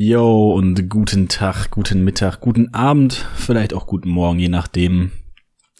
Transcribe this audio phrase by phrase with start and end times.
[0.00, 5.10] Yo und guten Tag, guten Mittag, guten Abend, vielleicht auch guten Morgen, je nachdem,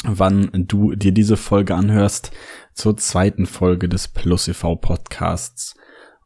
[0.02, 2.32] wann du dir diese Folge anhörst,
[2.74, 4.74] zur zweiten Folge des Plus e.V.
[4.74, 5.76] Podcasts.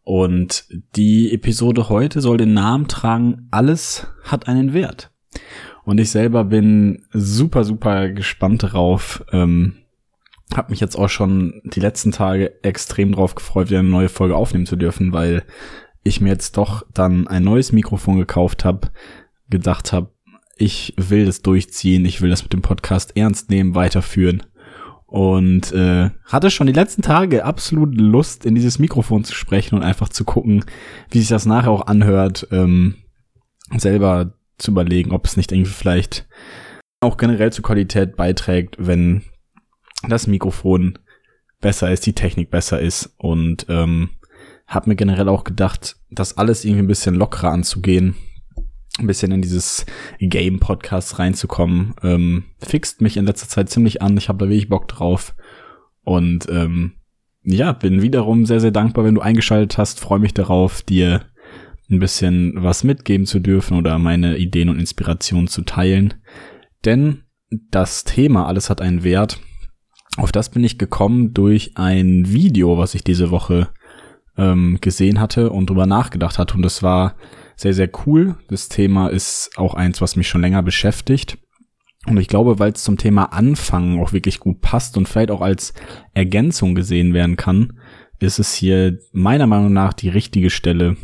[0.05, 0.65] Und
[0.97, 5.11] die Episode heute soll den Namen tragen, alles hat einen Wert.
[5.85, 9.23] Und ich selber bin super, super gespannt darauf.
[9.33, 9.75] Ähm,
[10.55, 14.35] hab mich jetzt auch schon die letzten Tage extrem drauf gefreut, wieder eine neue Folge
[14.35, 15.45] aufnehmen zu dürfen, weil
[16.05, 18.91] ich mir jetzt doch dann ein neues Mikrofon gekauft habe,
[19.49, 20.13] gedacht habe,
[20.57, 24.43] ich will das durchziehen, ich will das mit dem Podcast ernst nehmen, weiterführen.
[25.07, 29.83] Und äh, hatte schon die letzten Tage absolut Lust, in dieses Mikrofon zu sprechen und
[29.83, 30.65] einfach zu gucken,
[31.11, 32.97] wie sich das nachher auch anhört, ähm,
[33.77, 36.27] selber zu überlegen, ob es nicht irgendwie vielleicht
[37.01, 39.23] auch generell zur Qualität beiträgt, wenn
[40.09, 40.99] das Mikrofon
[41.61, 44.11] besser ist, die Technik besser ist und ähm,
[44.75, 48.17] habe mir generell auch gedacht, das alles irgendwie ein bisschen lockerer anzugehen,
[48.99, 49.87] ein bisschen in dieses
[50.19, 51.95] Game-Podcast reinzukommen.
[52.03, 54.17] Ähm, fixt mich in letzter Zeit ziemlich an.
[54.17, 55.35] Ich habe da wirklich Bock drauf.
[56.05, 56.95] Und ähm,
[57.43, 60.01] ja, bin wiederum sehr, sehr dankbar, wenn du eingeschaltet hast.
[60.01, 61.23] Freue mich darauf, dir
[61.91, 66.15] ein bisschen was mitgeben zu dürfen oder meine Ideen und Inspirationen zu teilen.
[66.85, 67.25] Denn
[67.71, 69.41] das Thema Alles hat einen Wert.
[70.17, 73.69] Auf das bin ich gekommen durch ein Video, was ich diese Woche
[74.37, 76.55] ähm, gesehen hatte und drüber nachgedacht hatte.
[76.55, 77.17] Und das war
[77.57, 78.37] sehr, sehr cool.
[78.49, 81.39] Das Thema ist auch eins, was mich schon länger beschäftigt.
[82.07, 85.41] Und ich glaube, weil es zum Thema Anfangen auch wirklich gut passt und vielleicht auch
[85.41, 85.73] als
[86.15, 87.79] Ergänzung gesehen werden kann,
[88.19, 90.97] ist es hier meiner Meinung nach die richtige Stelle,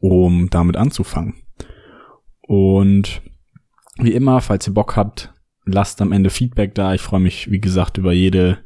[0.00, 1.34] um damit anzufangen.
[2.42, 3.22] Und
[3.98, 5.32] wie immer, falls ihr Bock habt,
[5.64, 6.94] lasst am Ende Feedback da.
[6.94, 8.58] Ich freue mich, wie gesagt, über jede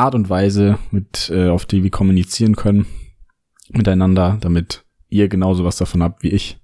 [0.00, 2.86] Art und Weise, mit, äh, auf die wir kommunizieren können
[3.68, 6.58] miteinander, damit ihr genauso was davon habt wie ich.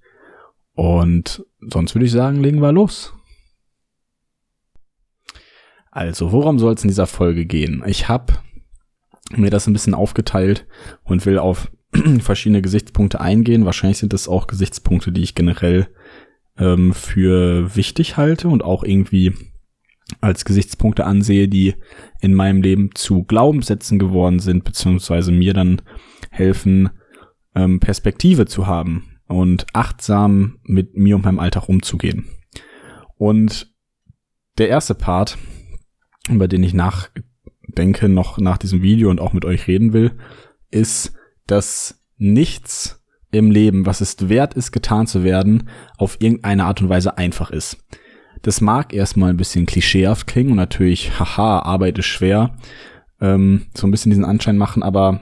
[0.73, 3.13] Und sonst würde ich sagen, legen wir los.
[5.91, 7.83] Also, worum soll es in dieser Folge gehen?
[7.85, 8.33] Ich habe
[9.35, 10.67] mir das ein bisschen aufgeteilt
[11.03, 11.71] und will auf
[12.19, 13.65] verschiedene Gesichtspunkte eingehen.
[13.65, 15.87] Wahrscheinlich sind das auch Gesichtspunkte, die ich generell
[16.57, 19.33] ähm, für wichtig halte und auch irgendwie
[20.21, 21.75] als Gesichtspunkte ansehe, die
[22.21, 25.81] in meinem Leben zu Glaubenssätzen geworden sind, beziehungsweise mir dann
[26.31, 26.89] helfen,
[27.55, 32.25] ähm, Perspektive zu haben und achtsam mit mir und meinem Alltag umzugehen.
[33.17, 33.73] Und
[34.57, 35.37] der erste Part,
[36.29, 40.11] über den ich nachdenke, noch nach diesem Video und auch mit euch reden will,
[40.71, 41.13] ist,
[41.45, 46.89] dass nichts im Leben, was es wert ist, getan zu werden, auf irgendeine Art und
[46.89, 47.77] Weise einfach ist.
[48.41, 52.55] Das mag erstmal ein bisschen klischeehaft klingen und natürlich, haha, Arbeit ist schwer,
[53.19, 55.21] ähm, so ein bisschen diesen Anschein machen, aber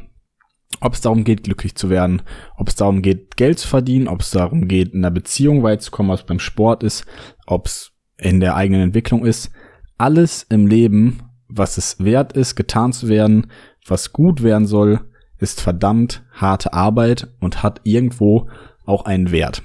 [0.81, 2.22] ob es darum geht, glücklich zu werden,
[2.58, 5.81] ob es darum geht, Geld zu verdienen, ob es darum geht, in einer Beziehung weit
[5.81, 7.06] zu kommen, was beim Sport ist,
[7.46, 9.52] ob es in der eigenen Entwicklung ist,
[9.97, 13.47] alles im Leben, was es wert ist, getan zu werden,
[13.88, 15.02] was gut werden soll,
[15.38, 18.50] ist verdammt harte Arbeit und hat irgendwo
[18.86, 19.64] auch einen Wert.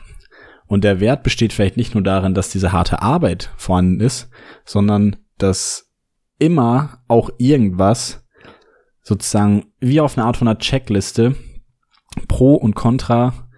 [0.70, 4.31] Und der Wert besteht vielleicht nicht nur darin, dass diese harte Arbeit vorhanden ist,
[4.64, 5.91] sondern dass
[6.38, 8.25] immer auch irgendwas
[9.03, 11.34] sozusagen wie auf eine Art von einer Checkliste
[12.28, 13.48] Pro und Contra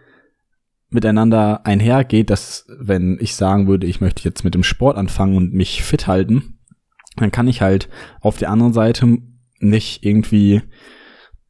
[0.88, 5.52] miteinander einhergeht, dass wenn ich sagen würde, ich möchte jetzt mit dem Sport anfangen und
[5.52, 6.60] mich fit halten,
[7.16, 7.90] dann kann ich halt
[8.22, 9.18] auf der anderen Seite
[9.58, 10.62] nicht irgendwie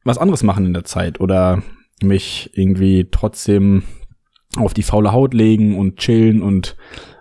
[0.03, 1.63] was anderes machen in der Zeit oder
[2.01, 3.83] mich irgendwie trotzdem
[4.57, 6.75] auf die faule Haut legen und chillen und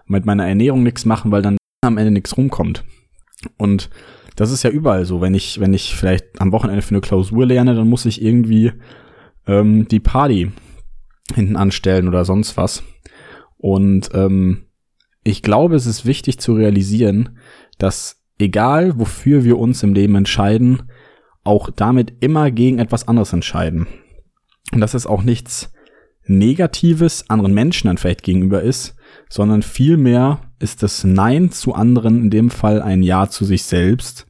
[0.07, 2.85] mit meiner Ernährung nichts machen, weil dann am Ende nichts rumkommt.
[3.57, 3.91] Und
[4.37, 5.21] das ist ja überall so.
[5.21, 8.73] Wenn ich, wenn ich vielleicht am Wochenende für eine Klausur lerne, dann muss ich irgendwie
[9.47, 10.51] ähm, die Party
[11.35, 12.83] hinten anstellen oder sonst was.
[13.59, 14.67] Und ähm,
[15.25, 17.39] ich glaube, es ist wichtig zu realisieren,
[17.79, 20.91] dass egal wofür wir uns im Leben entscheiden,
[21.45, 23.87] auch damit immer gegen etwas anderes entscheiden.
[24.73, 25.73] Und dass es auch nichts
[26.27, 28.95] Negatives anderen Menschen dann vielleicht gegenüber ist,
[29.29, 34.27] sondern vielmehr ist das Nein zu anderen in dem Fall ein Ja zu sich selbst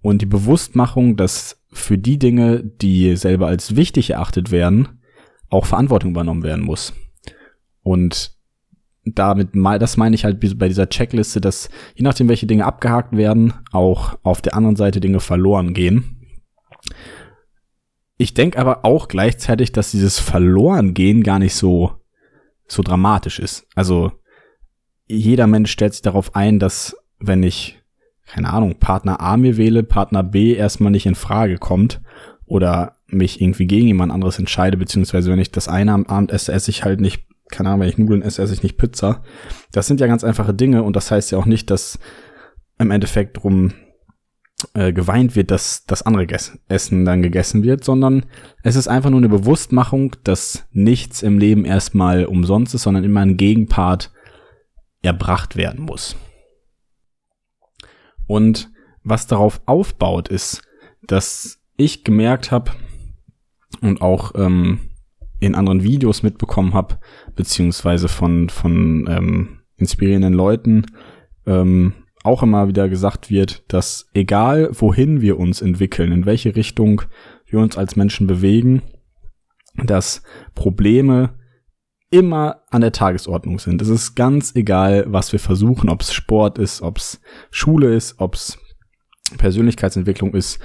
[0.00, 5.00] und die Bewusstmachung, dass für die Dinge, die selber als wichtig erachtet werden,
[5.50, 6.94] auch Verantwortung übernommen werden muss.
[7.82, 8.32] Und
[9.04, 13.52] damit, das meine ich halt bei dieser Checkliste, dass je nachdem, welche Dinge abgehakt werden,
[13.70, 16.16] auch auf der anderen Seite Dinge verloren gehen.
[18.16, 21.92] Ich denke aber auch gleichzeitig, dass dieses Verlorengehen gar nicht so,
[22.66, 23.66] so dramatisch ist.
[23.74, 24.12] Also
[25.06, 27.82] jeder Mensch stellt sich darauf ein, dass wenn ich,
[28.26, 32.00] keine Ahnung, Partner A mir wähle, Partner B erstmal nicht in Frage kommt
[32.46, 36.52] oder mich irgendwie gegen jemand anderes entscheide, beziehungsweise wenn ich das eine am Abend esse,
[36.52, 39.22] esse ich halt nicht keine Ahnung, wenn ich Nudeln esse, esse ich nicht Pizza.
[39.72, 41.98] Das sind ja ganz einfache Dinge und das heißt ja auch nicht, dass
[42.78, 43.72] im Endeffekt drum
[44.72, 46.26] äh, geweint wird, dass das andere
[46.68, 48.24] Essen dann gegessen wird, sondern
[48.62, 53.20] es ist einfach nur eine Bewusstmachung, dass nichts im Leben erstmal umsonst ist, sondern immer
[53.20, 54.12] ein Gegenpart
[55.02, 56.16] erbracht werden muss.
[58.26, 58.70] Und
[59.04, 60.62] was darauf aufbaut, ist,
[61.02, 62.72] dass ich gemerkt habe
[63.82, 64.80] und auch ähm,
[65.38, 66.98] in anderen Videos mitbekommen habe,
[67.34, 70.86] beziehungsweise von, von ähm, inspirierenden Leuten,
[71.46, 71.92] ähm,
[72.26, 77.02] auch immer wieder gesagt wird, dass egal wohin wir uns entwickeln, in welche Richtung
[77.46, 78.82] wir uns als Menschen bewegen,
[79.84, 80.22] dass
[80.54, 81.38] Probleme
[82.10, 83.82] immer an der Tagesordnung sind.
[83.82, 87.20] Es ist ganz egal, was wir versuchen, ob es Sport ist, ob es
[87.50, 88.58] Schule ist, ob es
[89.38, 90.60] Persönlichkeitsentwicklung ist.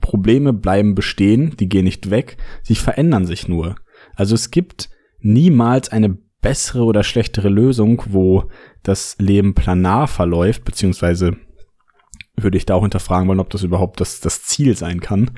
[0.00, 3.76] Probleme bleiben bestehen, die gehen nicht weg, sie verändern sich nur.
[4.14, 4.90] Also es gibt
[5.20, 8.44] niemals eine bessere oder schlechtere Lösung, wo
[8.82, 11.38] das Leben planar verläuft, beziehungsweise
[12.36, 15.30] würde ich da auch hinterfragen wollen, ob das überhaupt das, das Ziel sein kann.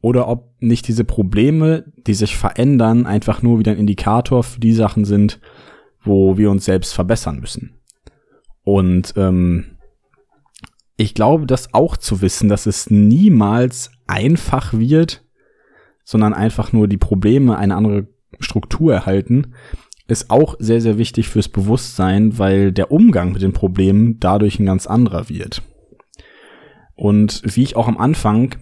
[0.00, 4.72] Oder ob nicht diese Probleme, die sich verändern, einfach nur wieder ein Indikator für die
[4.72, 5.40] Sachen sind,
[6.02, 7.80] wo wir uns selbst verbessern müssen.
[8.64, 9.78] Und ähm,
[10.96, 15.24] ich glaube, das auch zu wissen, dass es niemals einfach wird,
[16.02, 18.08] sondern einfach nur die Probleme eine andere
[18.40, 19.54] Struktur erhalten,
[20.08, 24.66] ist auch sehr, sehr wichtig fürs Bewusstsein, weil der Umgang mit den Problemen dadurch ein
[24.66, 25.62] ganz anderer wird.
[26.94, 28.56] Und wie ich auch am Anfang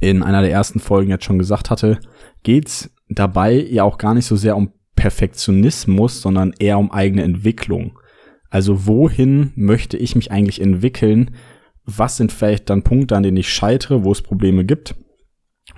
[0.00, 2.00] in einer der ersten Folgen jetzt schon gesagt hatte,
[2.42, 7.98] geht's dabei ja auch gar nicht so sehr um Perfektionismus, sondern eher um eigene Entwicklung.
[8.48, 11.36] Also wohin möchte ich mich eigentlich entwickeln?
[11.84, 14.94] Was sind vielleicht dann Punkte, an denen ich scheitere, wo es Probleme gibt?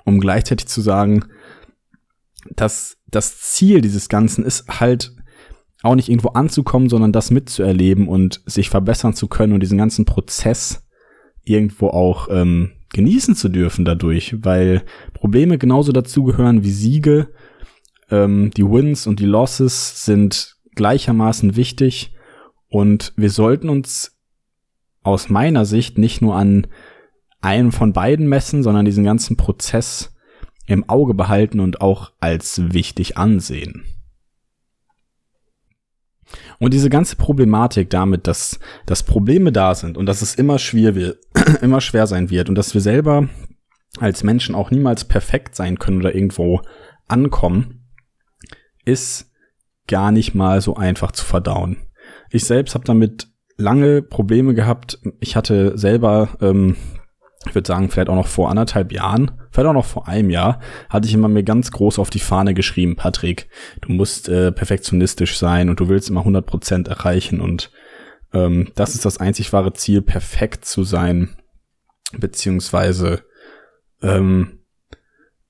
[0.05, 1.25] Um gleichzeitig zu sagen,
[2.55, 5.15] dass das Ziel dieses Ganzen ist halt
[5.83, 10.05] auch nicht irgendwo anzukommen, sondern das mitzuerleben und sich verbessern zu können und diesen ganzen
[10.05, 10.87] Prozess
[11.45, 14.83] irgendwo auch ähm, genießen zu dürfen dadurch, weil
[15.15, 17.29] Probleme genauso dazugehören wie Siege.
[18.11, 22.15] Ähm, die Wins und die Losses sind gleichermaßen wichtig
[22.69, 24.17] und wir sollten uns
[25.03, 26.67] aus meiner Sicht nicht nur an
[27.41, 30.15] einem von beiden messen, sondern diesen ganzen Prozess
[30.69, 33.85] im Auge behalten und auch als wichtig ansehen.
[36.59, 40.94] Und diese ganze Problematik damit, dass, dass Probleme da sind und dass es immer schwer,
[40.94, 41.19] wird,
[41.62, 43.29] immer schwer sein wird und dass wir selber
[43.99, 46.61] als Menschen auch niemals perfekt sein können oder irgendwo
[47.06, 47.87] ankommen,
[48.85, 49.32] ist
[49.87, 51.79] gar nicht mal so einfach zu verdauen.
[52.31, 54.99] Ich selbst habe damit lange Probleme gehabt.
[55.21, 56.76] Ich hatte selber ähm,
[57.46, 60.61] ich würde sagen, vielleicht auch noch vor anderthalb Jahren, vielleicht auch noch vor einem Jahr,
[60.90, 63.49] hatte ich immer mir ganz groß auf die Fahne geschrieben, Patrick,
[63.81, 67.70] du musst äh, perfektionistisch sein und du willst immer 100 Prozent erreichen und
[68.32, 71.37] ähm, das ist das einzig wahre Ziel, perfekt zu sein,
[72.19, 73.23] beziehungsweise
[74.02, 74.58] ähm,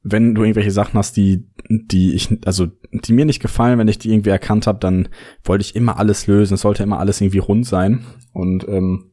[0.03, 3.99] wenn du irgendwelche Sachen hast, die, die ich, also die mir nicht gefallen, wenn ich
[3.99, 5.09] die irgendwie erkannt habe, dann
[5.45, 6.55] wollte ich immer alles lösen.
[6.55, 8.05] Es sollte immer alles irgendwie rund sein.
[8.33, 9.13] Und ähm,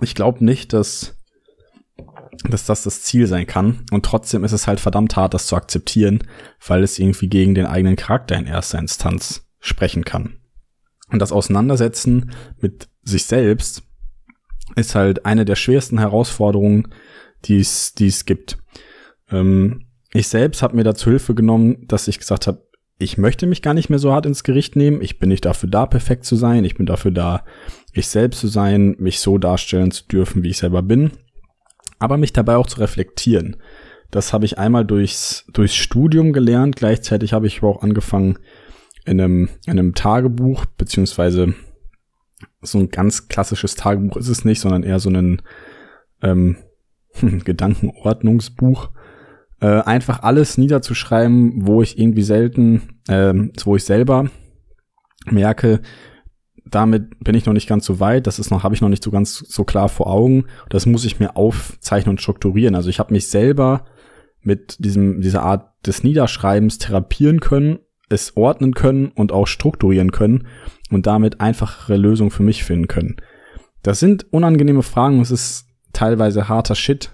[0.00, 1.16] ich glaube nicht, dass,
[2.48, 3.84] dass das das Ziel sein kann.
[3.90, 6.24] Und trotzdem ist es halt verdammt hart, das zu akzeptieren,
[6.66, 10.38] weil es irgendwie gegen den eigenen Charakter in erster Instanz sprechen kann.
[11.10, 13.82] Und das Auseinandersetzen mit sich selbst
[14.76, 16.88] ist halt eine der schwersten Herausforderungen,
[17.44, 18.58] die es, die es gibt.
[19.30, 22.66] Ähm, ich selbst habe mir dazu Hilfe genommen, dass ich gesagt habe,
[22.98, 25.02] ich möchte mich gar nicht mehr so hart ins Gericht nehmen.
[25.02, 26.64] Ich bin nicht dafür da, perfekt zu sein.
[26.64, 27.44] Ich bin dafür da,
[27.94, 31.12] ich selbst zu sein, mich so darstellen zu dürfen, wie ich selber bin.
[31.98, 33.56] Aber mich dabei auch zu reflektieren.
[34.10, 36.76] Das habe ich einmal durchs, durchs Studium gelernt.
[36.76, 38.38] Gleichzeitig habe ich aber auch angefangen
[39.04, 41.54] in einem, in einem Tagebuch, beziehungsweise
[42.62, 45.42] so ein ganz klassisches Tagebuch ist es nicht, sondern eher so ein
[46.22, 46.56] ähm,
[47.20, 48.90] Gedankenordnungsbuch
[49.60, 53.32] äh, einfach alles niederzuschreiben, wo ich irgendwie selten, äh,
[53.64, 54.30] wo ich selber
[55.26, 55.80] merke,
[56.74, 59.04] damit bin ich noch nicht ganz so weit, das ist noch, habe ich noch nicht
[59.04, 60.46] so ganz so klar vor Augen.
[60.70, 62.74] Das muss ich mir aufzeichnen und strukturieren.
[62.74, 63.84] Also ich habe mich selber
[64.40, 67.78] mit diesem, dieser Art des Niederschreibens therapieren können,
[68.08, 70.46] es ordnen können und auch strukturieren können
[70.90, 73.16] und damit einfachere Lösungen für mich finden können.
[73.82, 77.10] Das sind unangenehme Fragen, es ist teilweise harter Shit,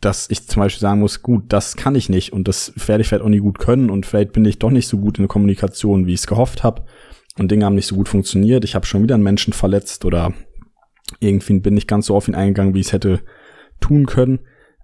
[0.00, 3.08] dass ich zum Beispiel sagen muss, gut, das kann ich nicht und das werde ich
[3.08, 5.28] vielleicht auch nie gut können und vielleicht bin ich doch nicht so gut in der
[5.28, 6.84] Kommunikation, wie ich es gehofft habe
[7.38, 8.64] und Dinge haben nicht so gut funktioniert.
[8.64, 10.32] Ich habe schon wieder einen Menschen verletzt oder
[11.20, 13.20] irgendwie bin ich ganz so auf ihn eingegangen, wie ich es hätte
[13.80, 14.40] tun können.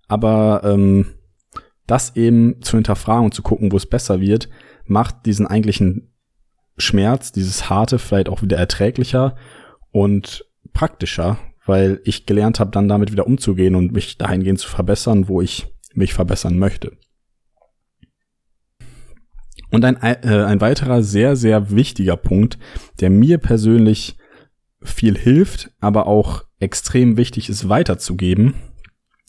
[0.09, 1.07] Aber ähm,
[1.87, 4.49] das eben zu hinterfragen und zu gucken, wo es besser wird,
[4.85, 6.13] macht diesen eigentlichen
[6.77, 9.37] Schmerz, dieses harte vielleicht auch wieder erträglicher
[9.91, 15.29] und praktischer, weil ich gelernt habe, dann damit wieder umzugehen und mich dahingehend zu verbessern,
[15.29, 16.93] wo ich mich verbessern möchte.
[19.71, 22.59] Und ein, äh, ein weiterer sehr, sehr wichtiger Punkt,
[23.01, 24.17] der mir persönlich
[24.83, 28.55] viel hilft, aber auch extrem wichtig ist weiterzugeben,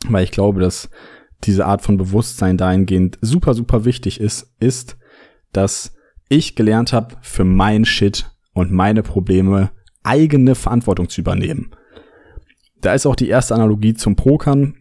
[0.07, 0.89] weil ich glaube, dass
[1.43, 4.97] diese Art von Bewusstsein dahingehend super, super wichtig ist, ist,
[5.51, 5.95] dass
[6.29, 9.71] ich gelernt habe, für mein Shit und meine Probleme
[10.03, 11.71] eigene Verantwortung zu übernehmen.
[12.81, 14.75] Da ist auch die erste Analogie zum Pokern,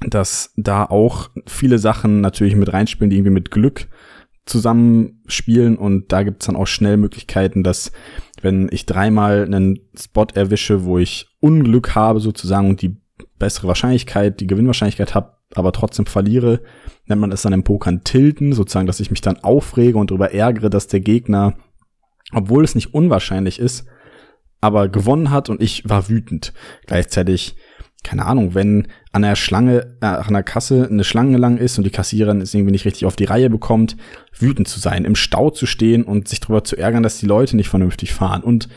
[0.00, 3.88] dass da auch viele Sachen natürlich mit reinspielen, die irgendwie mit Glück
[4.50, 7.92] zusammenspielen und da gibt's dann auch schnell Möglichkeiten, dass
[8.42, 12.96] wenn ich dreimal einen Spot erwische, wo ich Unglück habe sozusagen und die
[13.38, 16.60] bessere Wahrscheinlichkeit, die Gewinnwahrscheinlichkeit habe, aber trotzdem verliere,
[17.06, 20.32] nennt man es dann im Pokern tilten, sozusagen, dass ich mich dann aufrege und darüber
[20.32, 21.54] ärgere, dass der Gegner,
[22.32, 23.86] obwohl es nicht unwahrscheinlich ist,
[24.60, 26.52] aber gewonnen hat und ich war wütend.
[26.86, 27.56] Gleichzeitig,
[28.04, 31.84] keine Ahnung, wenn an der Schlange, äh, an der Kasse eine Schlange lang ist und
[31.84, 33.96] die Kassiererin es irgendwie nicht richtig auf die Reihe bekommt,
[34.36, 37.56] wütend zu sein, im Stau zu stehen und sich darüber zu ärgern, dass die Leute
[37.56, 38.68] nicht vernünftig fahren und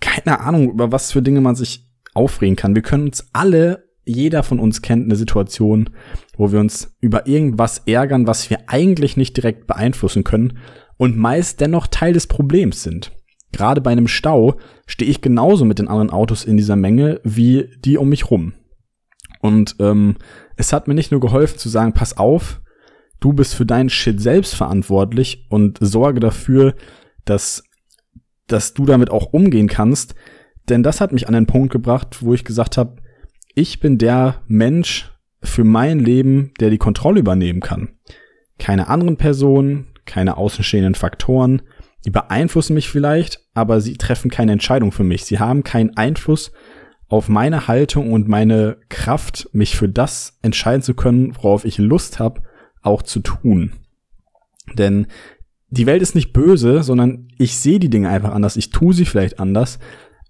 [0.00, 2.74] keine Ahnung, über was für Dinge man sich aufregen kann.
[2.74, 5.90] Wir können uns alle jeder von uns kennt eine Situation,
[6.36, 10.58] wo wir uns über irgendwas ärgern, was wir eigentlich nicht direkt beeinflussen können
[10.96, 13.12] und meist dennoch Teil des Problems sind.
[13.52, 14.56] Gerade bei einem Stau
[14.86, 18.54] stehe ich genauso mit den anderen Autos in dieser Menge wie die um mich rum.
[19.46, 20.16] Und ähm,
[20.56, 22.60] es hat mir nicht nur geholfen zu sagen, pass auf,
[23.20, 26.74] du bist für deinen Shit selbst verantwortlich und sorge dafür,
[27.24, 27.62] dass,
[28.48, 30.14] dass du damit auch umgehen kannst.
[30.68, 32.96] Denn das hat mich an den Punkt gebracht, wo ich gesagt habe,
[33.54, 35.12] ich bin der Mensch
[35.42, 37.90] für mein Leben, der die Kontrolle übernehmen kann.
[38.58, 41.62] Keine anderen Personen, keine außenstehenden Faktoren,
[42.04, 45.24] die beeinflussen mich vielleicht, aber sie treffen keine Entscheidung für mich.
[45.24, 46.52] Sie haben keinen Einfluss
[47.08, 52.18] auf meine Haltung und meine Kraft, mich für das entscheiden zu können, worauf ich Lust
[52.18, 52.42] habe,
[52.82, 53.72] auch zu tun.
[54.74, 55.06] Denn
[55.68, 58.56] die Welt ist nicht böse, sondern ich sehe die Dinge einfach anders.
[58.56, 59.78] Ich tue sie vielleicht anders,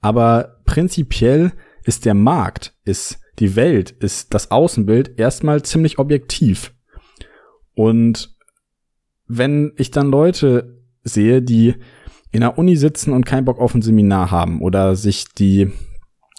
[0.01, 1.53] aber prinzipiell
[1.85, 6.73] ist der Markt, ist die Welt, ist das Außenbild erstmal ziemlich objektiv.
[7.75, 8.37] Und
[9.27, 11.75] wenn ich dann Leute sehe, die
[12.33, 15.71] in der Uni sitzen und keinen Bock auf ein Seminar haben oder sich die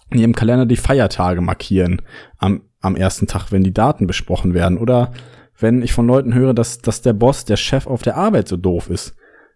[0.10, 2.02] in ihrem Kalender die Feiertage markieren
[2.38, 5.12] am, am ersten Tag, wenn die Daten besprochen werden oder
[5.60, 8.58] wenn ich von Leuten höre, dass, dass der Boss, der Chef auf der Arbeit so
[8.58, 9.16] doof ist,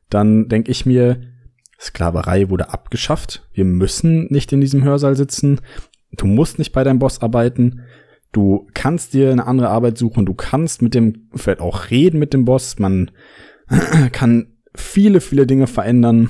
[0.10, 1.22] dann denke ich mir,
[1.80, 3.48] Sklaverei wurde abgeschafft.
[3.54, 5.62] Wir müssen nicht in diesem Hörsaal sitzen.
[6.12, 7.82] Du musst nicht bei deinem Boss arbeiten.
[8.32, 10.26] Du kannst dir eine andere Arbeit suchen.
[10.26, 12.78] Du kannst mit dem, vielleicht auch reden mit dem Boss.
[12.78, 13.12] Man
[14.12, 16.30] kann viele, viele Dinge verändern,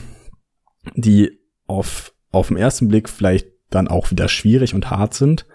[0.95, 5.47] die auf, auf den ersten Blick vielleicht dann auch wieder schwierig und hart sind.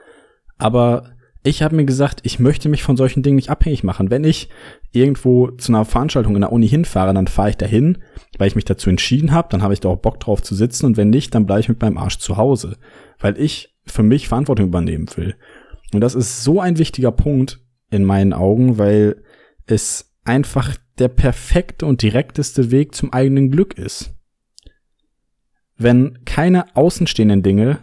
[0.59, 4.11] Aber ich habe mir gesagt, ich möchte mich von solchen Dingen nicht abhängig machen.
[4.11, 4.49] Wenn ich
[4.91, 7.99] irgendwo zu einer Veranstaltung in der Uni hinfahre, dann fahre ich dahin,
[8.37, 10.87] weil ich mich dazu entschieden habe, dann habe ich da auch Bock drauf zu sitzen
[10.87, 12.79] und wenn nicht, dann bleibe ich mit meinem Arsch zu Hause,
[13.21, 15.37] weil ich für mich Verantwortung übernehmen will.
[15.95, 19.23] Und das ist so ein wichtiger Punkt in meinen Augen, weil
[19.67, 24.15] es einfach der perfekte und direkteste Weg zum eigenen Glück ist.
[25.77, 27.79] Wenn keine außenstehenden Dinge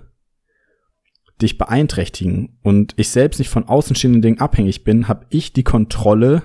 [1.41, 6.43] dich beeinträchtigen und ich selbst nicht von außenstehenden Dingen abhängig bin, habe ich die Kontrolle,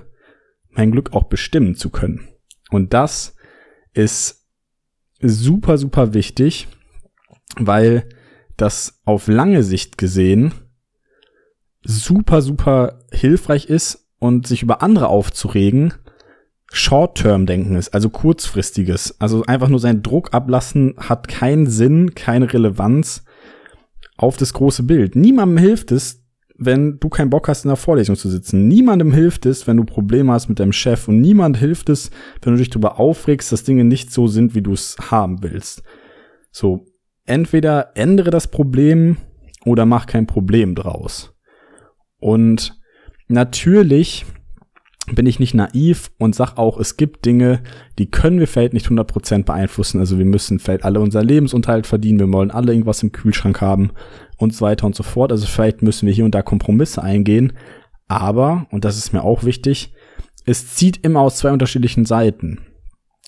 [0.71, 2.27] mein Glück auch bestimmen zu können.
[2.69, 3.35] Und das
[3.93, 4.47] ist
[5.21, 6.67] super, super wichtig,
[7.57, 8.07] weil
[8.57, 10.53] das auf lange Sicht gesehen
[11.83, 15.93] super, super hilfreich ist und sich über andere aufzuregen,
[16.71, 19.19] Short-Term-Denken ist, also kurzfristiges.
[19.19, 23.23] Also einfach nur seinen Druck ablassen hat keinen Sinn, keine Relevanz
[24.19, 25.15] auf das große Bild.
[25.15, 26.21] Niemandem hilft es,
[26.57, 28.67] wenn du keinen Bock hast, in der Vorlesung zu sitzen.
[28.67, 31.07] Niemandem hilft es, wenn du Probleme hast mit deinem Chef.
[31.07, 32.11] Und niemand hilft es,
[32.41, 35.83] wenn du dich darüber aufregst, dass Dinge nicht so sind, wie du es haben willst.
[36.51, 36.85] So,
[37.25, 39.15] entweder ändere das Problem
[39.63, 41.33] oder mach kein Problem draus.
[42.19, 42.77] Und
[43.29, 44.25] natürlich
[45.15, 47.61] bin ich nicht naiv und sag auch, es gibt Dinge,
[47.97, 49.99] die können wir vielleicht nicht 100% beeinflussen.
[49.99, 53.91] Also wir müssen vielleicht alle unser Lebensunterhalt verdienen, wir wollen alle irgendwas im Kühlschrank haben
[54.37, 55.31] und so weiter und so fort.
[55.31, 57.53] Also vielleicht müssen wir hier und da Kompromisse eingehen.
[58.07, 59.93] Aber, und das ist mir auch wichtig,
[60.45, 62.59] es zieht immer aus zwei unterschiedlichen Seiten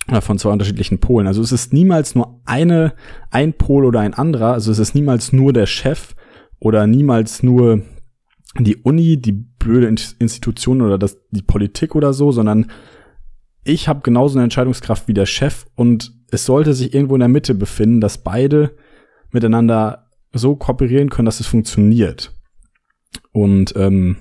[0.07, 1.27] oder von zwei unterschiedlichen Polen.
[1.27, 2.93] Also es ist niemals nur eine,
[3.29, 4.53] ein Pol oder ein anderer.
[4.53, 6.15] Also es ist niemals nur der Chef
[6.59, 7.81] oder niemals nur
[8.59, 12.69] die Uni, die blöde Institution oder das, die Politik oder so, sondern
[13.63, 17.29] ich habe genauso eine Entscheidungskraft wie der Chef und es sollte sich irgendwo in der
[17.29, 18.75] Mitte befinden, dass beide
[19.31, 22.33] miteinander so kooperieren können, dass es funktioniert.
[23.31, 24.17] Und ähm,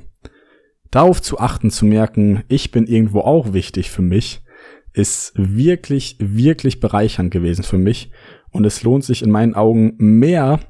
[0.91, 4.43] darauf zu achten, zu merken, ich bin irgendwo auch wichtig für mich,
[4.93, 8.11] ist wirklich, wirklich bereichernd gewesen für mich.
[8.51, 10.61] Und es lohnt sich in meinen Augen mehr,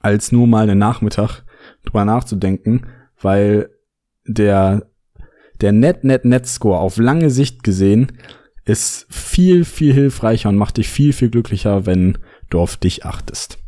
[0.00, 1.44] als nur mal einen Nachmittag
[1.84, 2.86] drüber nachzudenken,
[3.20, 3.70] weil
[4.26, 4.90] der,
[5.60, 8.18] der Net-Net-Net-Score auf lange Sicht gesehen
[8.64, 12.18] ist viel, viel hilfreicher und macht dich viel, viel glücklicher, wenn
[12.50, 13.58] du auf dich achtest.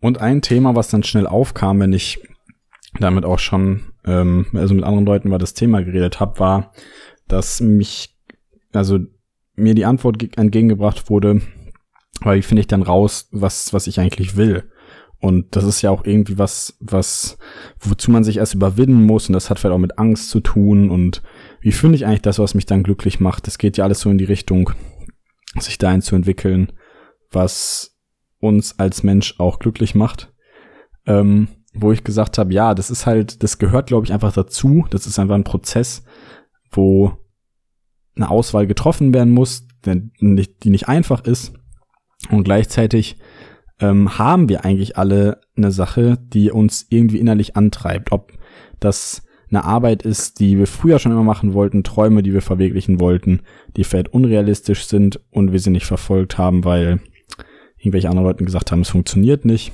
[0.00, 2.26] Und ein Thema, was dann schnell aufkam, wenn ich
[2.98, 6.72] damit auch schon, ähm, also mit anderen Leuten über das Thema geredet habe, war,
[7.28, 8.16] dass mich,
[8.72, 8.98] also
[9.54, 11.42] mir die Antwort entgegengebracht wurde,
[12.22, 14.70] weil wie finde ich dann raus, was, was ich eigentlich will?
[15.20, 17.36] Und das ist ja auch irgendwie was, was,
[17.78, 19.28] wozu man sich erst überwinden muss.
[19.28, 20.90] Und das hat vielleicht auch mit Angst zu tun.
[20.90, 21.22] Und
[21.60, 23.46] wie finde ich eigentlich das, was mich dann glücklich macht?
[23.46, 24.70] Das geht ja alles so in die Richtung,
[25.58, 26.72] sich dahin zu entwickeln,
[27.30, 27.98] was
[28.38, 30.32] uns als Mensch auch glücklich macht.
[31.06, 34.86] Ähm, wo ich gesagt habe, ja, das ist halt, das gehört, glaube ich, einfach dazu.
[34.90, 36.02] Das ist einfach ein Prozess,
[36.70, 37.12] wo
[38.16, 41.52] eine Auswahl getroffen werden muss, die nicht einfach ist.
[42.30, 43.18] Und gleichzeitig
[43.80, 48.12] ähm, haben wir eigentlich alle eine Sache, die uns irgendwie innerlich antreibt.
[48.12, 48.32] Ob
[48.78, 53.00] das eine Arbeit ist, die wir früher schon immer machen wollten, Träume, die wir verwirklichen
[53.00, 53.40] wollten,
[53.76, 57.00] die vielleicht unrealistisch sind und wir sie nicht verfolgt haben, weil
[57.78, 59.72] irgendwelche anderen Leute gesagt haben, es funktioniert nicht.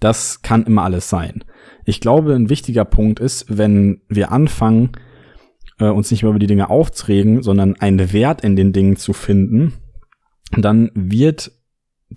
[0.00, 1.44] Das kann immer alles sein.
[1.84, 4.92] Ich glaube, ein wichtiger Punkt ist, wenn wir anfangen,
[5.78, 9.12] äh, uns nicht mehr über die Dinge aufzuregen, sondern einen Wert in den Dingen zu
[9.12, 9.74] finden,
[10.56, 11.52] dann wird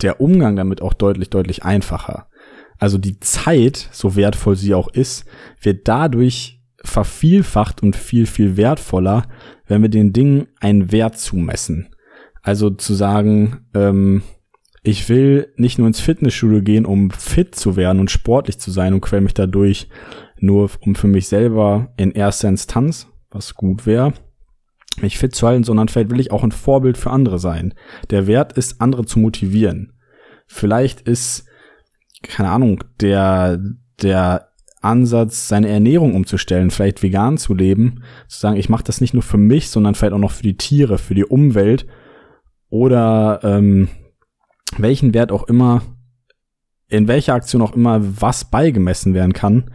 [0.02, 2.28] der Umgang damit auch deutlich, deutlich einfacher.
[2.80, 5.26] Also die Zeit, so wertvoll sie auch ist,
[5.62, 9.24] wird dadurch vervielfacht und viel, viel wertvoller,
[9.66, 11.90] wenn wir den Dingen einen Wert zumessen.
[12.44, 14.22] Also zu sagen, ähm,
[14.84, 18.94] ich will nicht nur ins Fitnessstudio gehen, um fit zu werden und sportlich zu sein
[18.94, 19.90] und quäl mich dadurch
[20.40, 24.14] nur um für mich selber in erster Instanz, was gut wäre,
[25.02, 27.74] mich fit zu halten, sondern vielleicht will ich auch ein Vorbild für andere sein.
[28.12, 29.94] Der Wert ist, andere zu motivieren.
[30.48, 31.46] Vielleicht ist,
[32.24, 33.60] keine Ahnung, der,
[34.02, 34.48] der
[34.82, 39.24] Ansatz, seine Ernährung umzustellen, vielleicht vegan zu leben, zu sagen, ich mache das nicht nur
[39.24, 41.86] für mich, sondern vielleicht auch noch für die Tiere, für die Umwelt
[42.70, 43.90] oder ähm,
[44.78, 45.82] welchen Wert auch immer,
[46.88, 49.72] in welcher Aktion auch immer was beigemessen werden kann,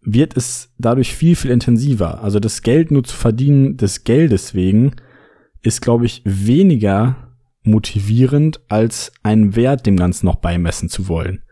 [0.00, 2.22] wird es dadurch viel, viel intensiver.
[2.22, 4.92] Also das Geld nur zu verdienen des Geldes wegen
[5.60, 7.27] ist, glaube ich, weniger
[7.70, 11.42] motivierend, als einen Wert dem Ganzen noch beimessen zu wollen.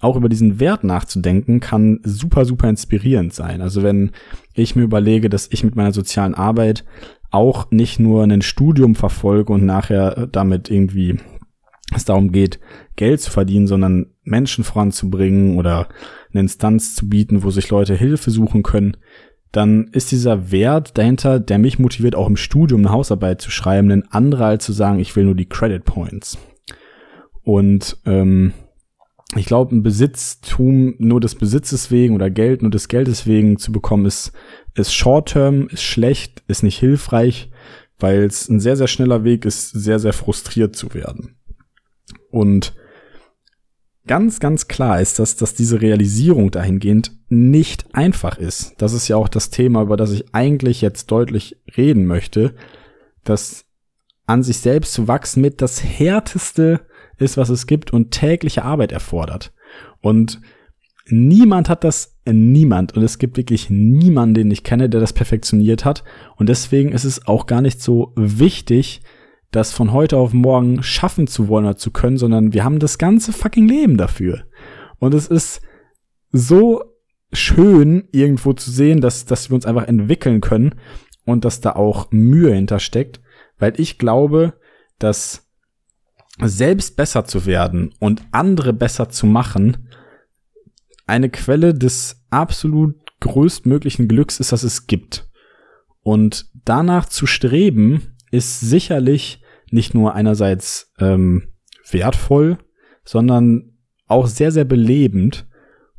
[0.00, 3.60] Auch über diesen Wert nachzudenken kann super, super inspirierend sein.
[3.60, 4.12] Also wenn
[4.54, 6.84] ich mir überlege, dass ich mit meiner sozialen Arbeit
[7.30, 11.18] auch nicht nur ein Studium verfolge und nachher damit irgendwie
[11.94, 12.60] es darum geht,
[12.96, 15.88] Geld zu verdienen, sondern Menschen voranzubringen oder
[16.32, 18.96] eine Instanz zu bieten, wo sich Leute Hilfe suchen können,
[19.52, 23.90] dann ist dieser Wert dahinter, der mich motiviert, auch im Studium eine Hausarbeit zu schreiben,
[23.90, 26.38] ein anderer als zu sagen, ich will nur die Credit Points.
[27.42, 28.52] Und ähm,
[29.36, 33.72] ich glaube, ein Besitztum nur des Besitzes wegen oder Geld nur des Geldes wegen zu
[33.72, 34.32] bekommen, ist,
[34.74, 37.50] ist short-term, ist schlecht, ist nicht hilfreich,
[37.98, 41.36] weil es ein sehr, sehr schneller Weg ist, sehr, sehr frustriert zu werden.
[42.30, 42.74] Und
[44.08, 48.74] ganz, ganz klar ist, dass, dass diese Realisierung dahingehend nicht einfach ist.
[48.78, 52.54] Das ist ja auch das Thema, über das ich eigentlich jetzt deutlich reden möchte,
[53.22, 53.66] dass
[54.26, 56.80] an sich selbst zu wachsen mit das härteste
[57.18, 59.52] ist, was es gibt und tägliche Arbeit erfordert.
[60.00, 60.40] Und
[61.06, 65.84] niemand hat das, niemand, und es gibt wirklich niemanden, den ich kenne, der das perfektioniert
[65.84, 66.04] hat.
[66.36, 69.02] Und deswegen ist es auch gar nicht so wichtig,
[69.50, 72.98] das von heute auf morgen schaffen zu wollen oder zu können, sondern wir haben das
[72.98, 74.44] ganze fucking Leben dafür.
[74.98, 75.62] Und es ist
[76.32, 76.84] so
[77.32, 80.74] schön, irgendwo zu sehen, dass, dass wir uns einfach entwickeln können
[81.24, 83.20] und dass da auch Mühe hintersteckt,
[83.58, 84.54] weil ich glaube,
[84.98, 85.46] dass
[86.40, 89.88] selbst besser zu werden und andere besser zu machen,
[91.06, 95.28] eine Quelle des absolut größtmöglichen Glücks ist, dass es gibt.
[96.02, 101.48] Und danach zu streben, ist sicherlich nicht nur einerseits ähm,
[101.90, 102.58] wertvoll,
[103.04, 105.46] sondern auch sehr, sehr belebend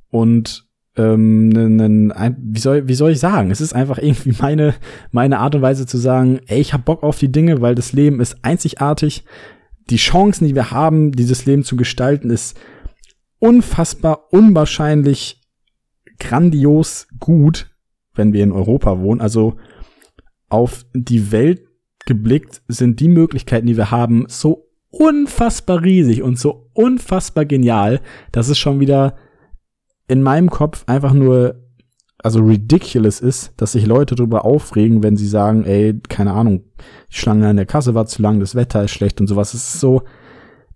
[0.10, 3.52] und ähm, wie, soll, wie soll ich sagen?
[3.52, 4.76] Es ist einfach irgendwie meine,
[5.12, 7.94] meine Art und Weise zu sagen, ey, ich hab Bock auf die Dinge, weil das
[7.94, 9.24] Leben ist einzigartig.
[9.90, 12.60] Die Chancen, die wir haben, dieses Leben zu gestalten, ist
[13.40, 15.42] unfassbar, unwahrscheinlich
[16.20, 17.72] grandios gut,
[18.14, 19.22] wenn wir in Europa wohnen.
[19.22, 19.56] Also
[20.50, 21.62] auf die Welt
[22.10, 28.50] geblickt, sind die Möglichkeiten, die wir haben, so unfassbar riesig und so unfassbar genial, dass
[28.50, 29.16] es schon wieder
[30.08, 31.64] in meinem Kopf einfach nur
[32.22, 36.64] also ridiculous ist, dass sich Leute darüber aufregen, wenn sie sagen, ey, keine Ahnung,
[37.12, 39.54] die Schlange an der Kasse war zu lang, das Wetter ist schlecht und sowas.
[39.54, 40.02] Es ist so,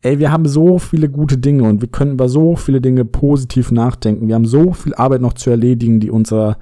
[0.04, 3.72] ey, wir haben so viele gute Dinge und wir können über so viele Dinge positiv
[3.72, 4.28] nachdenken.
[4.28, 6.58] Wir haben so viel Arbeit noch zu erledigen, die unser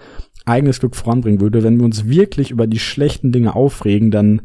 [0.45, 1.61] eigenes Glück voranbringen würde.
[1.61, 4.41] Wenn wir uns wirklich über die schlechten Dinge aufregen, dann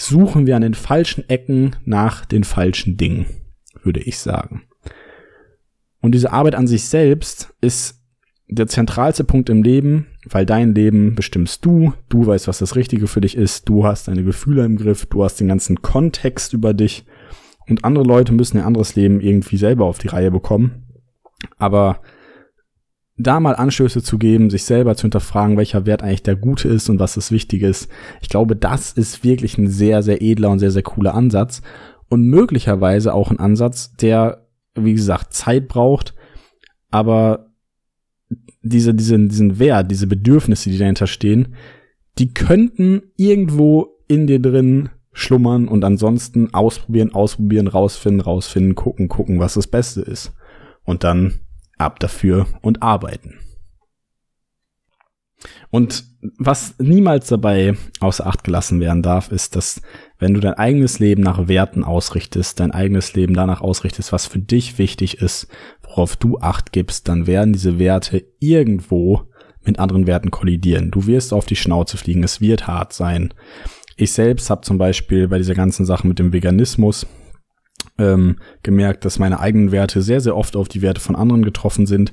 [0.00, 3.26] suchen wir an den falschen Ecken nach den falschen Dingen,
[3.82, 4.62] würde ich sagen.
[6.00, 8.00] Und diese Arbeit an sich selbst ist
[8.48, 13.06] der zentralste Punkt im Leben, weil dein Leben bestimmst du, du weißt, was das Richtige
[13.06, 16.74] für dich ist, du hast deine Gefühle im Griff, du hast den ganzen Kontext über
[16.74, 17.04] dich
[17.68, 20.86] und andere Leute müssen ihr anderes Leben irgendwie selber auf die Reihe bekommen.
[21.58, 22.00] Aber
[23.22, 26.88] da mal Anstöße zu geben, sich selber zu hinterfragen, welcher Wert eigentlich der gute ist
[26.88, 27.88] und was das Wichtige ist.
[28.22, 31.62] Ich glaube, das ist wirklich ein sehr, sehr edler und sehr, sehr cooler Ansatz
[32.08, 36.14] und möglicherweise auch ein Ansatz, der, wie gesagt, Zeit braucht,
[36.90, 37.50] aber
[38.62, 41.54] diese, diese, diesen Wert, diese Bedürfnisse, die dahinter stehen,
[42.18, 49.40] die könnten irgendwo in dir drin schlummern und ansonsten ausprobieren, ausprobieren, rausfinden, rausfinden, gucken, gucken,
[49.40, 50.32] was das Beste ist.
[50.84, 51.40] Und dann
[51.80, 53.38] ab dafür und arbeiten.
[55.70, 56.04] Und
[56.38, 59.80] was niemals dabei außer Acht gelassen werden darf, ist, dass
[60.18, 64.38] wenn du dein eigenes Leben nach Werten ausrichtest, dein eigenes Leben danach ausrichtest, was für
[64.38, 65.46] dich wichtig ist,
[65.82, 69.28] worauf du Acht gibst, dann werden diese Werte irgendwo
[69.64, 70.90] mit anderen Werten kollidieren.
[70.90, 73.32] Du wirst auf die Schnauze fliegen, es wird hart sein.
[73.96, 77.06] Ich selbst habe zum Beispiel bei dieser ganzen Sache mit dem Veganismus
[78.00, 81.86] ähm, gemerkt, dass meine eigenen Werte sehr, sehr oft auf die Werte von anderen getroffen
[81.86, 82.12] sind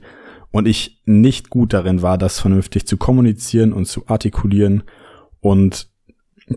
[0.52, 4.84] und ich nicht gut darin war, das vernünftig zu kommunizieren und zu artikulieren.
[5.39, 5.89] Und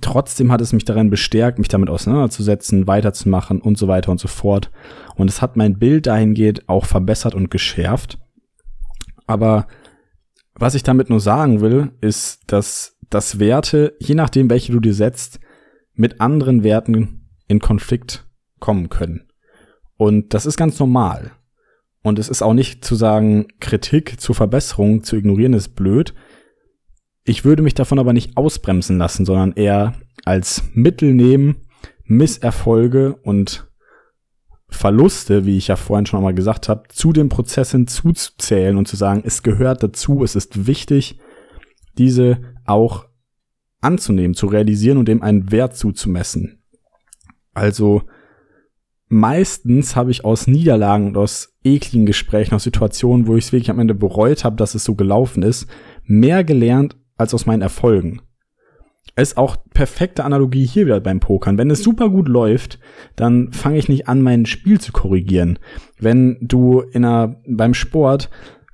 [0.00, 4.28] trotzdem hat es mich darin bestärkt, mich damit auseinanderzusetzen, weiterzumachen und so weiter und so
[4.28, 4.70] fort.
[5.14, 8.18] Und es hat mein Bild dahingehend auch verbessert und geschärft.
[9.26, 9.66] Aber
[10.54, 14.94] was ich damit nur sagen will, ist, dass das Werte, je nachdem, welche du dir
[14.94, 15.40] setzt,
[15.94, 18.24] mit anderen Werten in Konflikt
[18.60, 19.30] kommen können.
[19.96, 21.32] Und das ist ganz normal.
[22.02, 26.14] Und es ist auch nicht zu sagen, Kritik zur Verbesserung zu ignorieren ist blöd.
[27.24, 29.94] Ich würde mich davon aber nicht ausbremsen lassen, sondern eher
[30.24, 31.56] als Mittel nehmen,
[32.04, 33.68] Misserfolge und
[34.68, 38.96] Verluste, wie ich ja vorhin schon einmal gesagt habe, zu den Prozessen zuzuzählen und zu
[38.96, 41.18] sagen, es gehört dazu, es ist wichtig,
[41.98, 43.06] diese auch
[43.80, 46.62] anzunehmen, zu realisieren und dem einen Wert zuzumessen.
[47.52, 48.02] Also
[49.10, 53.70] meistens habe ich aus Niederlagen und aus ekligen Gesprächen, aus Situationen, wo ich es wirklich
[53.70, 55.66] am Ende bereut habe, dass es so gelaufen ist,
[56.04, 58.22] mehr gelernt als aus meinen Erfolgen.
[59.16, 61.58] Ist auch perfekte Analogie hier wieder beim Pokern.
[61.58, 62.78] Wenn es super gut läuft,
[63.16, 65.58] dann fange ich nicht an, mein Spiel zu korrigieren.
[65.98, 68.30] Wenn du in einer, beim Sport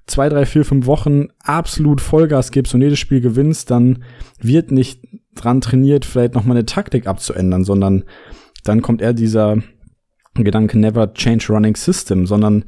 [0.06, 4.04] zwei, drei, vier, fünf Wochen absolut Vollgas gibst und jedes Spiel gewinnst, dann
[4.38, 5.00] wird nicht
[5.34, 8.04] dran trainiert, vielleicht noch mal eine Taktik abzuändern, sondern
[8.64, 9.62] dann kommt eher dieser
[10.44, 12.64] Gedanke never change running system, sondern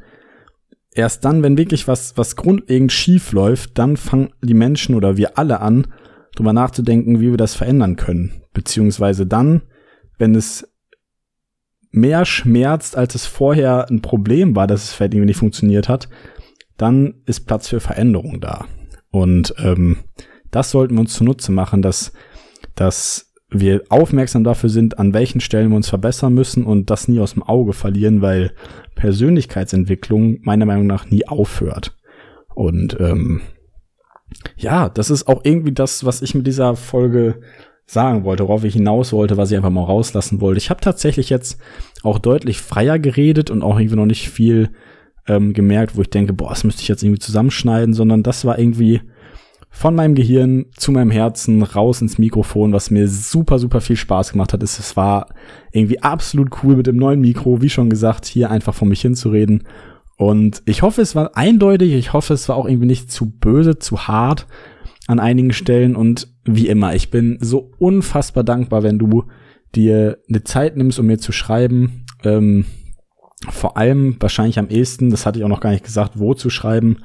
[0.93, 5.39] erst dann, wenn wirklich was, was grundlegend schief läuft, dann fangen die Menschen oder wir
[5.39, 5.87] alle an,
[6.35, 8.43] drüber nachzudenken, wie wir das verändern können.
[8.53, 9.63] Beziehungsweise dann,
[10.19, 10.69] wenn es
[11.91, 16.09] mehr schmerzt, als es vorher ein Problem war, dass es vielleicht irgendwie nicht funktioniert hat,
[16.77, 18.67] dann ist Platz für Veränderung da.
[19.11, 19.99] Und ähm,
[20.51, 22.13] das sollten wir uns zunutze machen, dass,
[22.75, 27.21] dass wir aufmerksam dafür sind, an welchen Stellen wir uns verbessern müssen und das nie
[27.21, 28.53] aus dem Auge verlieren, weil
[28.95, 31.97] Persönlichkeitsentwicklung meiner Meinung nach nie aufhört.
[32.55, 33.41] Und ähm,
[34.57, 37.41] ja, das ist auch irgendwie das, was ich mit dieser Folge
[37.87, 40.59] sagen wollte, worauf ich hinaus wollte, was ich einfach mal rauslassen wollte.
[40.59, 41.59] Ich habe tatsächlich jetzt
[42.03, 44.71] auch deutlich freier geredet und auch irgendwie noch nicht viel
[45.27, 48.59] ähm, gemerkt, wo ich denke, boah, das müsste ich jetzt irgendwie zusammenschneiden, sondern das war
[48.59, 49.01] irgendwie
[49.71, 54.33] von meinem Gehirn zu meinem Herzen raus ins Mikrofon, was mir super, super viel Spaß
[54.33, 54.63] gemacht hat.
[54.63, 55.29] Es war
[55.73, 59.65] irgendwie absolut cool mit dem neuen Mikro, wie schon gesagt, hier einfach vor mich hinzureden.
[60.17, 61.93] Und ich hoffe, es war eindeutig.
[61.93, 64.47] Ich hoffe, es war auch irgendwie nicht zu böse, zu hart
[65.07, 65.95] an einigen Stellen.
[65.95, 69.25] Und wie immer, ich bin so unfassbar dankbar, wenn du
[69.75, 72.05] dir eine Zeit nimmst, um mir zu schreiben.
[72.25, 72.65] Ähm,
[73.49, 76.51] vor allem wahrscheinlich am ehesten, das hatte ich auch noch gar nicht gesagt, wo zu
[76.51, 76.99] schreiben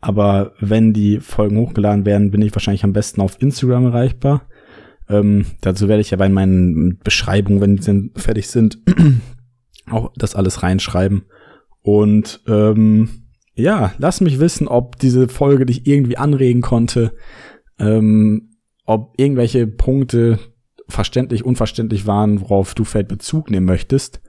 [0.00, 4.48] aber wenn die Folgen hochgeladen werden, bin ich wahrscheinlich am besten auf Instagram erreichbar.
[5.08, 8.78] Ähm, dazu werde ich ja bei meinen Beschreibungen, wenn sie fertig sind,
[9.90, 11.24] auch das alles reinschreiben.
[11.82, 13.08] Und ähm,
[13.54, 17.12] ja, lass mich wissen, ob diese Folge dich irgendwie anregen konnte.
[17.78, 18.50] Ähm,
[18.86, 20.38] ob irgendwelche Punkte
[20.88, 24.20] verständlich, unverständlich waren, worauf du vielleicht Bezug nehmen möchtest.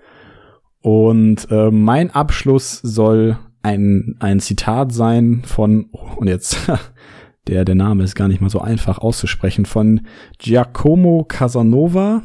[0.81, 5.85] Und äh, mein Abschluss soll ein, ein Zitat sein von,
[6.17, 6.71] und jetzt,
[7.47, 10.01] der, der Name ist gar nicht mal so einfach auszusprechen, von
[10.37, 12.21] Giacomo Casanova.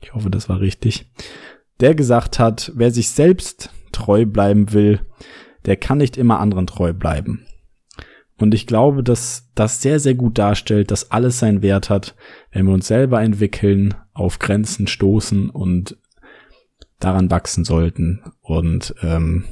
[0.00, 1.10] Ich hoffe, das war richtig.
[1.80, 5.00] Der gesagt hat, wer sich selbst treu bleiben will,
[5.64, 7.46] der kann nicht immer anderen treu bleiben.
[8.38, 12.14] Und ich glaube, dass das sehr, sehr gut darstellt, dass alles seinen Wert hat,
[12.52, 15.96] wenn wir uns selber entwickeln, auf Grenzen stoßen und
[17.00, 18.22] daran wachsen sollten.
[18.40, 19.44] Und ähm,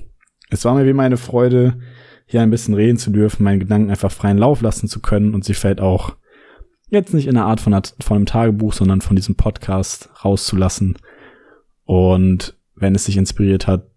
[0.53, 1.79] es war mir wie meine Freude,
[2.27, 5.45] hier ein bisschen reden zu dürfen, meinen Gedanken einfach freien Lauf lassen zu können und
[5.45, 6.17] sie vielleicht auch
[6.89, 10.99] jetzt nicht in der Art von, von einem Tagebuch, sondern von diesem Podcast rauszulassen.
[11.85, 13.89] Und wenn es sich inspiriert hat,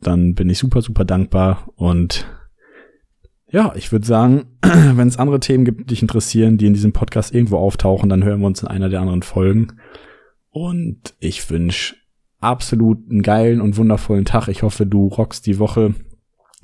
[0.00, 2.26] dann bin ich super, super dankbar und
[3.52, 6.92] ja, ich würde sagen, wenn es andere Themen gibt, die dich interessieren, die in diesem
[6.92, 9.74] Podcast irgendwo auftauchen, dann hören wir uns in einer der anderen Folgen.
[10.48, 11.94] Und ich wünsche
[12.42, 14.48] absolut einen geilen und wundervollen Tag.
[14.48, 15.94] Ich hoffe, du rockst die Woche,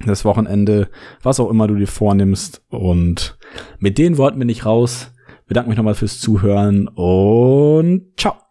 [0.05, 0.89] das Wochenende,
[1.23, 2.65] was auch immer du dir vornimmst.
[2.69, 3.39] Und
[3.79, 5.13] mit den Worten bin ich raus.
[5.47, 8.48] Bedanke mich nochmal fürs Zuhören und ciao.